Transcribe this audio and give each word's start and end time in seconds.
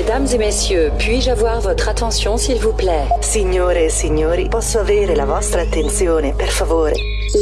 Mesdames 0.00 0.28
et 0.32 0.38
messieurs, 0.38 0.90
puis-je 0.96 1.30
avoir 1.30 1.60
votre 1.60 1.86
attention 1.90 2.38
s'il 2.38 2.58
vous 2.58 2.72
plaît? 2.72 3.06
Signore 3.20 3.84
e 3.84 3.90
signori, 3.90 4.48
posso 4.48 4.78
avere 4.78 5.14
la 5.14 5.26
vostra 5.26 5.60
attenzione, 5.60 6.32
per 6.32 6.48
favore? 6.48 6.94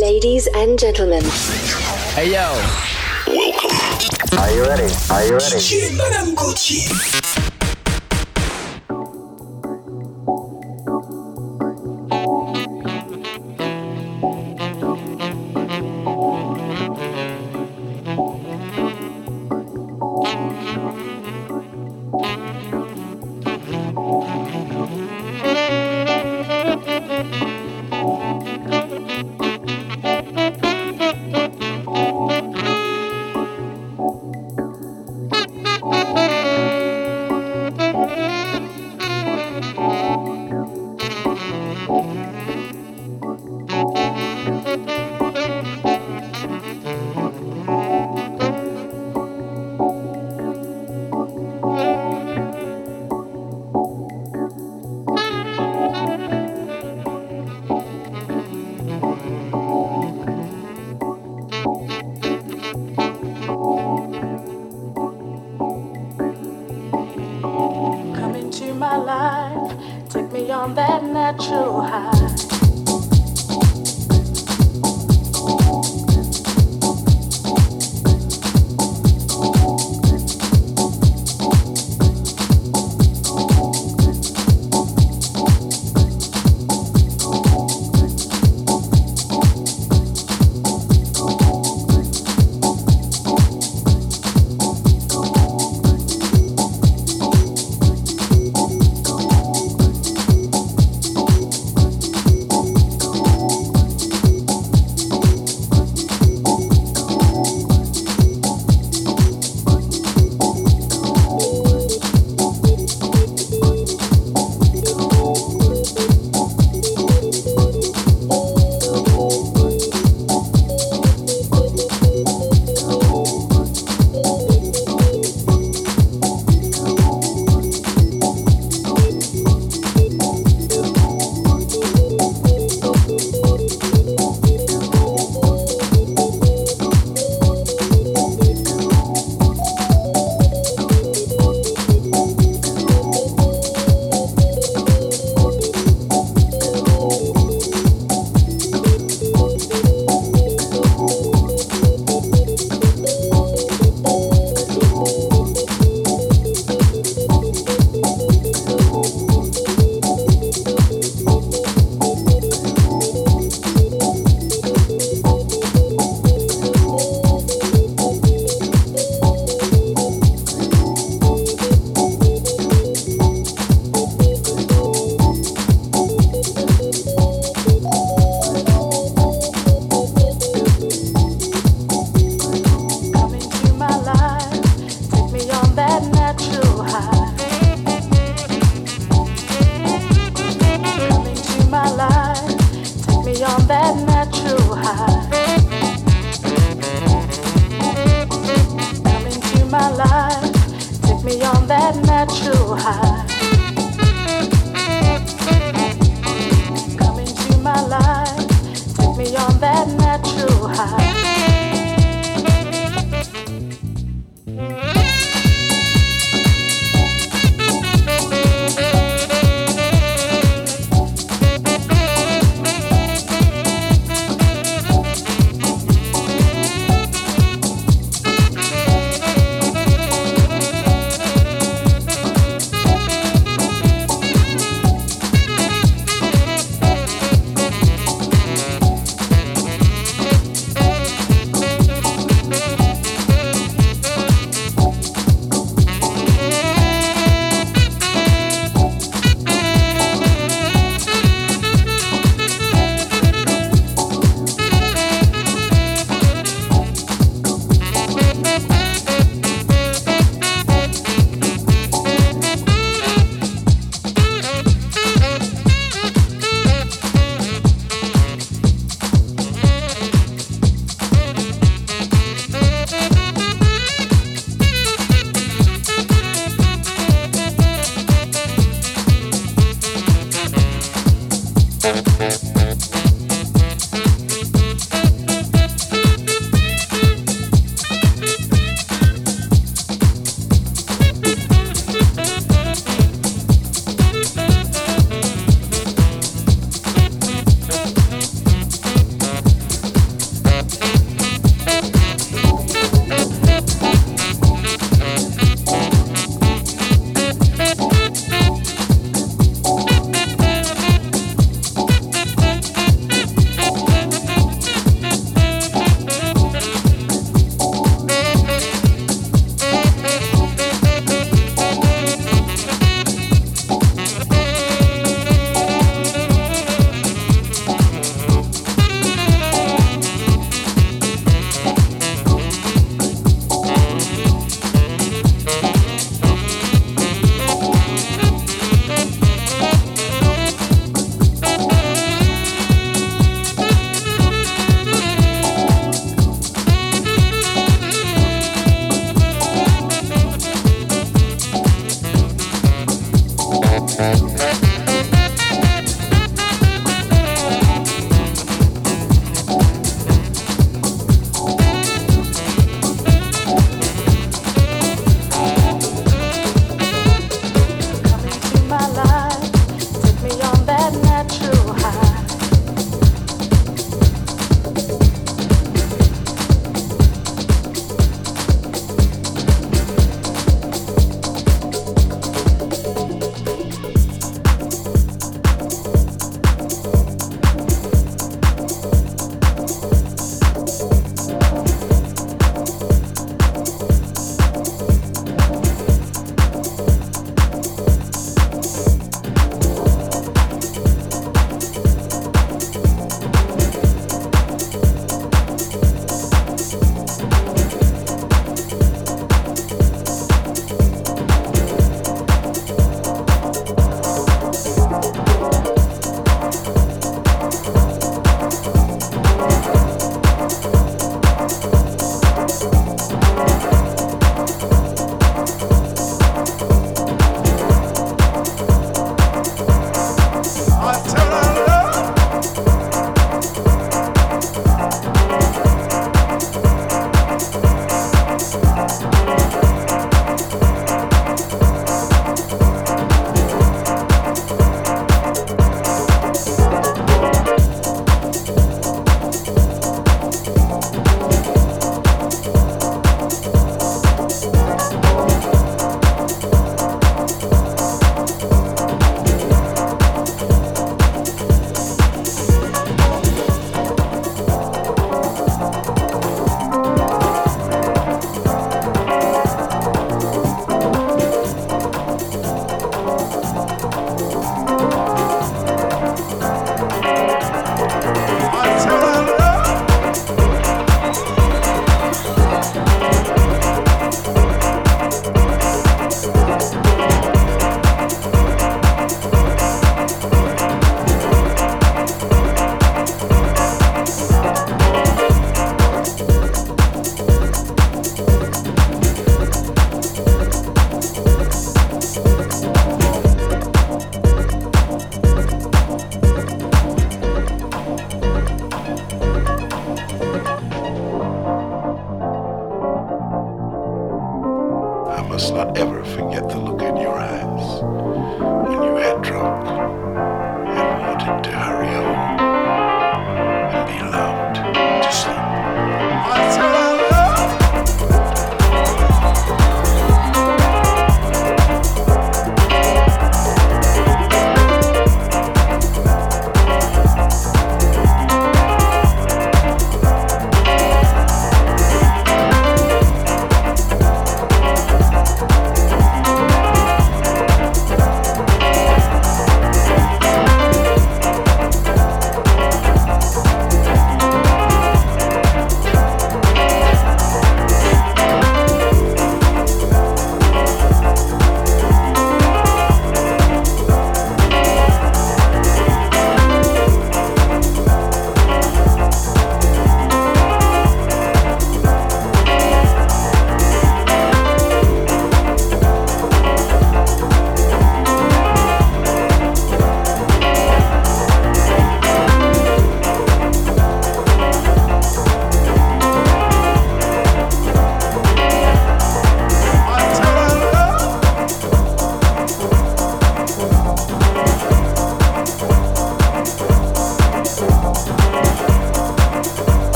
Ladies 0.00 0.48
and 0.54 0.78
gentlemen. 0.78 1.22
Hey 2.16 2.30
yo. 2.30 2.48
Welcome. 3.26 3.76
Are 4.38 4.50
you 4.54 4.64
ready? 4.64 4.90
Are 5.10 5.26
you 5.26 5.36
ready? 5.36 5.96
Madame 5.96 6.34
Gauthier. 6.34 7.55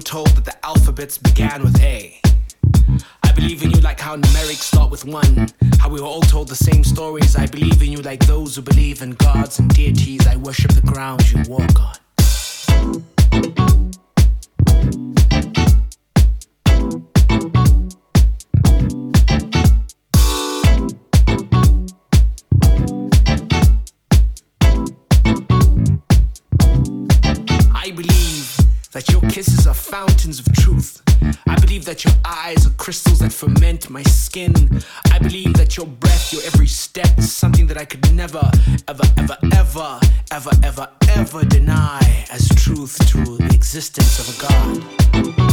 Told 0.00 0.28
that 0.28 0.44
the 0.44 0.66
alphabets 0.66 1.18
began 1.18 1.62
with 1.62 1.80
A. 1.82 2.20
I 3.22 3.32
believe 3.32 3.62
in 3.62 3.70
you 3.70 3.80
like 3.80 4.00
how 4.00 4.16
numerics 4.16 4.62
start 4.62 4.90
with 4.90 5.04
one. 5.04 5.48
How 5.78 5.88
we 5.88 6.00
were 6.00 6.06
all 6.06 6.22
told 6.22 6.48
the 6.48 6.54
same 6.54 6.84
stories. 6.84 7.36
I 7.36 7.46
believe 7.46 7.82
in 7.82 7.92
you 7.92 8.02
like 8.02 8.24
those 8.26 8.56
who 8.56 8.62
believe 8.62 9.02
in 9.02 9.12
gods 9.12 9.58
and 9.58 9.72
deities. 9.74 10.26
I 10.26 10.36
worship 10.36 10.72
the 10.72 10.82
ground 10.82 11.30
you 11.30 11.42
walk 11.48 11.80
on. 11.80 11.96
I 27.74 27.90
believe 27.92 28.56
that 28.92 29.08
your 29.10 29.22
kisses 29.30 29.59
fountains 30.06 30.40
of 30.40 30.50
truth. 30.54 31.02
I 31.46 31.56
believe 31.60 31.84
that 31.84 32.04
your 32.06 32.14
eyes 32.24 32.66
are 32.66 32.74
crystals 32.84 33.18
that 33.18 33.34
ferment 33.34 33.90
my 33.90 34.02
skin. 34.04 34.54
I 35.12 35.18
believe 35.18 35.52
that 35.54 35.76
your 35.76 35.84
breath, 35.86 36.32
your 36.32 36.42
every 36.42 36.68
step 36.68 37.18
is 37.18 37.30
something 37.30 37.66
that 37.66 37.76
I 37.76 37.84
could 37.84 38.14
never, 38.14 38.50
ever, 38.88 39.04
ever, 39.18 39.36
ever, 39.52 40.00
ever, 40.32 40.50
ever, 40.62 40.88
ever 41.10 41.44
deny 41.44 42.00
as 42.30 42.48
truth 42.48 42.96
to 43.10 43.36
the 43.36 43.50
existence 43.52 44.18
of 44.20 44.26
a 44.32 44.36
God. 44.48 45.49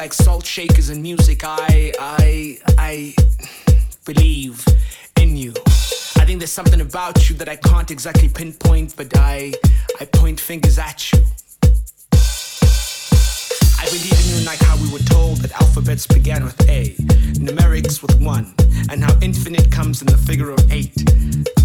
Like 0.00 0.14
salt 0.14 0.46
shakers 0.46 0.88
and 0.88 1.02
music. 1.02 1.42
I, 1.44 1.92
I, 2.00 2.58
I 2.78 3.14
believe 4.06 4.64
in 5.20 5.36
you. 5.36 5.52
I 6.16 6.24
think 6.24 6.38
there's 6.38 6.50
something 6.50 6.80
about 6.80 7.28
you 7.28 7.36
that 7.36 7.50
I 7.50 7.56
can't 7.56 7.90
exactly 7.90 8.30
pinpoint, 8.30 8.96
but 8.96 9.14
I, 9.18 9.52
I 10.00 10.06
point 10.06 10.40
fingers 10.40 10.78
at 10.78 11.12
you. 11.12 11.18
I 13.80 13.86
believe 13.86 14.12
in 14.12 14.40
you 14.40 14.44
like 14.44 14.60
how 14.60 14.76
we 14.76 14.92
were 14.92 14.98
told 14.98 15.38
that 15.38 15.52
alphabets 15.52 16.06
began 16.06 16.44
with 16.44 16.60
A, 16.68 16.90
numerics 17.40 18.02
with 18.02 18.20
one, 18.20 18.52
and 18.90 19.02
how 19.02 19.16
infinite 19.22 19.72
comes 19.72 20.02
in 20.02 20.06
the 20.06 20.18
figure 20.18 20.50
of 20.50 20.70
eight. 20.70 20.92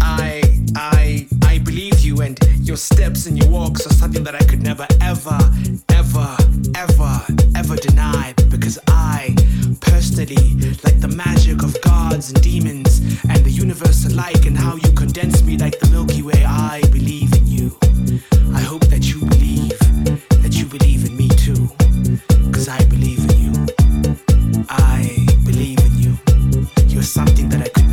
I, 0.00 0.40
I, 0.74 1.26
I 1.42 1.58
believe 1.58 2.00
you, 2.00 2.22
and 2.22 2.38
your 2.60 2.78
steps 2.78 3.26
and 3.26 3.36
your 3.36 3.50
walks 3.50 3.86
are 3.86 3.92
something 3.92 4.24
that 4.24 4.34
I 4.34 4.42
could 4.44 4.62
never, 4.62 4.86
ever, 5.02 5.38
ever, 5.90 6.36
ever, 6.74 7.20
ever 7.54 7.76
deny 7.76 8.32
because 8.48 8.78
I, 8.88 9.34
personally, 9.82 10.54
like 10.84 10.98
the 11.00 11.12
magic 11.14 11.62
of 11.62 11.78
gods 11.82 12.30
and 12.32 12.40
demons 12.42 13.00
and 13.28 13.44
the 13.44 13.50
universe 13.50 14.06
alike, 14.06 14.46
and 14.46 14.56
how 14.56 14.76
you 14.76 14.90
condense 14.92 15.42
me 15.42 15.58
like 15.58 15.78
the 15.80 15.90
Milky 15.90 16.22
Way, 16.22 16.44
I 16.46 16.80
believe 16.90 17.34
in 17.34 17.46
you. 17.46 17.76
I 18.54 18.60
hope 18.60 18.86
that 18.86 19.04
you 19.04 19.25
something 27.16 27.48
that 27.48 27.62
I 27.62 27.68
could 27.70 27.85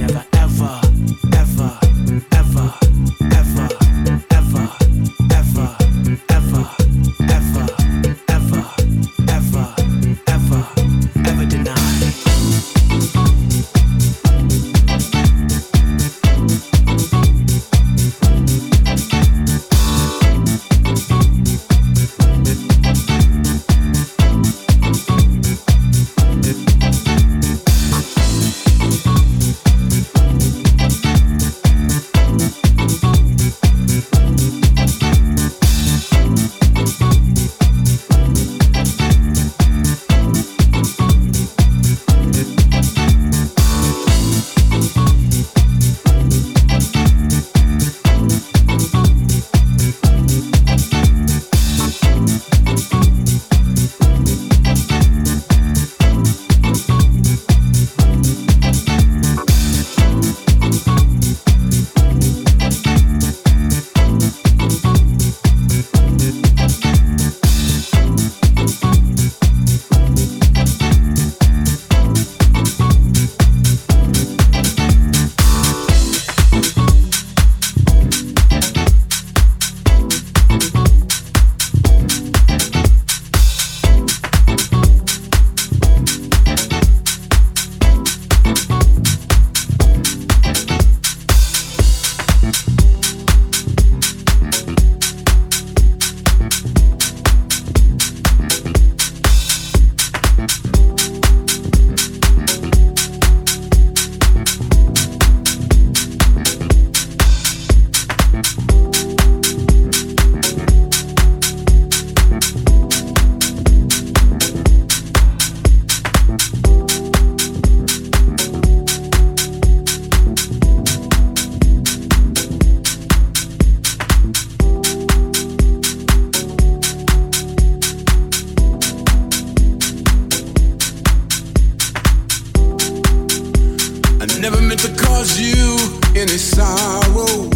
Never 134.44 134.62
meant 134.62 134.82
to 134.82 134.94
cause 134.96 135.40
you 135.40 135.78
any 136.20 136.38
sorrow. 136.38 137.48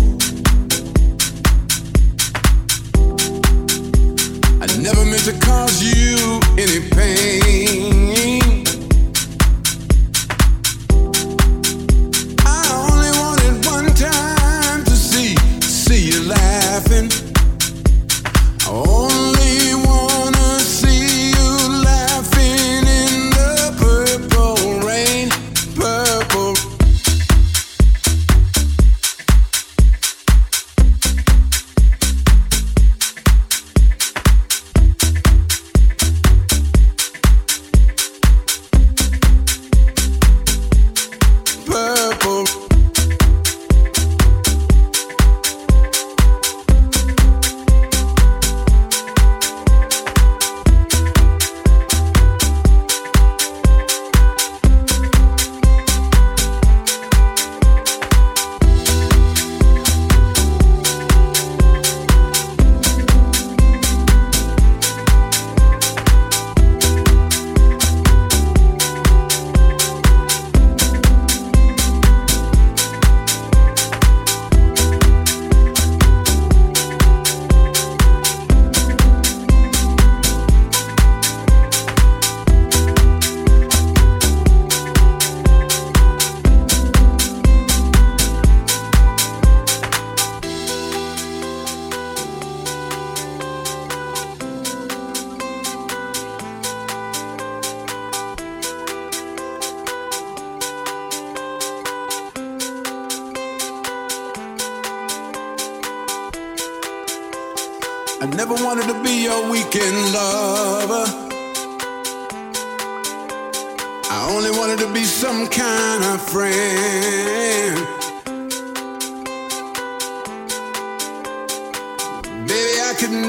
I 4.62 4.68
never 4.80 5.04
meant 5.04 5.26
to 5.26 5.38
cause 5.46 5.84
you 5.84 6.40
any 6.58 6.80
pain. 6.92 7.87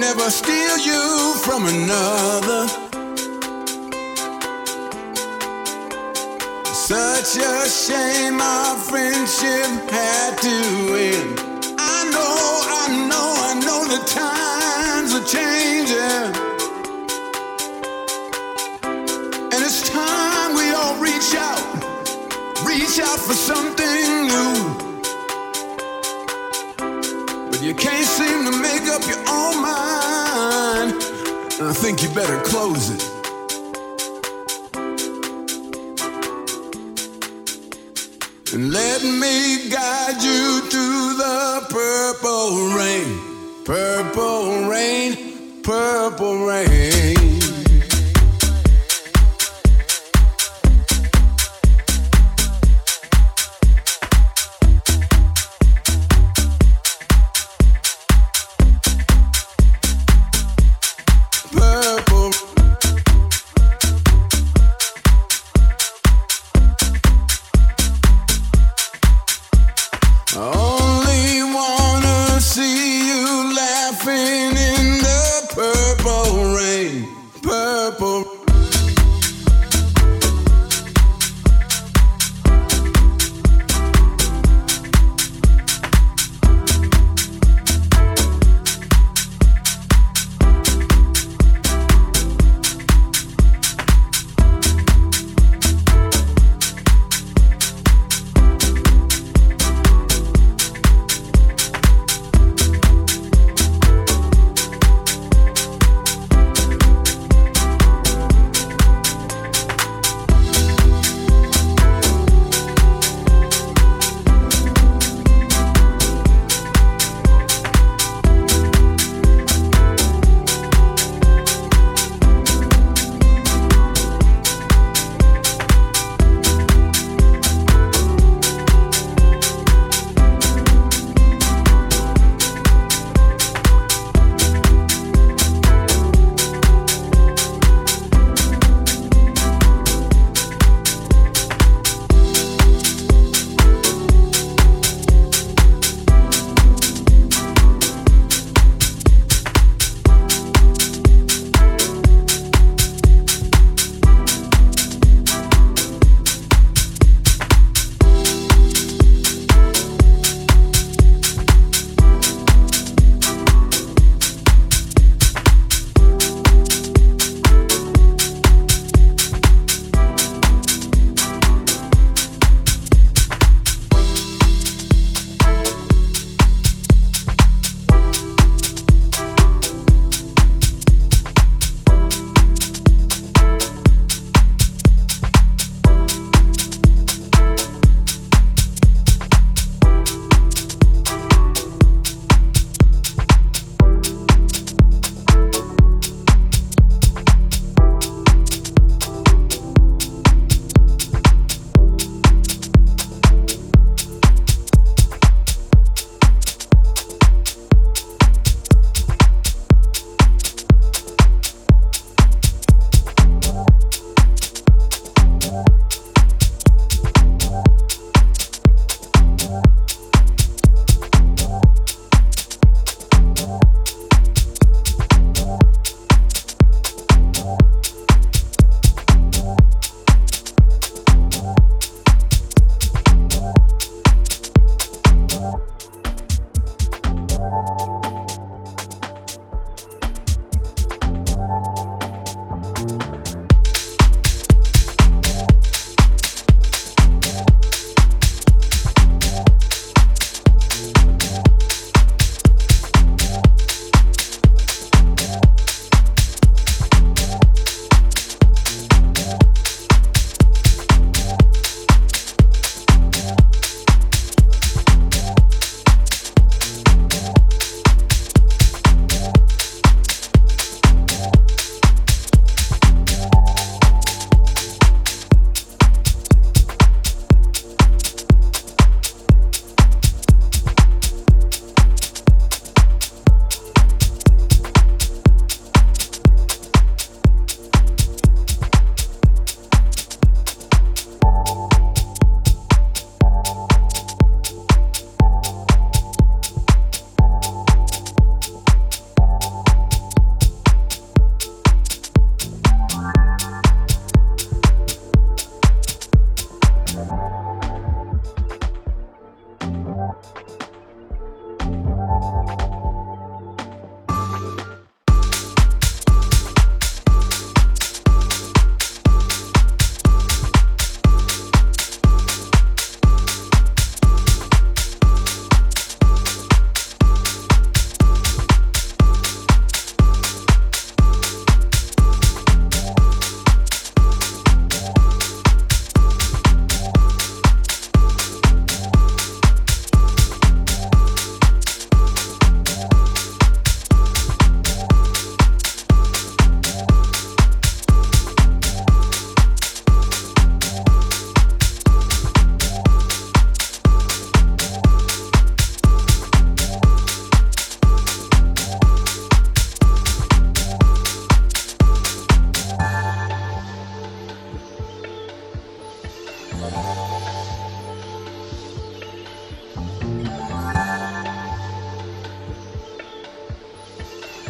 Never 0.08 0.30
steal 0.30 0.78
you 0.78 1.34
from 1.44 1.66
another. 1.66 2.66
Such 6.72 7.36
a 7.36 7.68
shame 7.68 8.40
our 8.40 8.76
friendship 8.88 9.70
had 9.90 10.32
to 10.46 10.56
end. 11.12 11.38
I 11.78 11.98
know, 12.14 12.34
I 12.80 12.86
know, 13.10 13.28
I 13.48 13.52
know 13.66 13.80
the 13.94 14.02
times 14.22 15.10
are 15.18 15.26
changing. 15.36 16.28
And 19.52 19.60
it's 19.68 19.90
time 19.90 20.54
we 20.54 20.66
all 20.80 20.96
reach 21.08 21.34
out, 21.48 21.64
reach 22.64 22.98
out 22.98 23.20
for 23.26 23.34
something 23.34 23.77
think 31.80 32.02
you 32.02 32.08
better 32.08 32.40
close 32.42 32.90
it. 32.90 33.02
And 38.52 38.72
let 38.72 39.04
me 39.04 39.37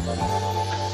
Música 0.09 0.88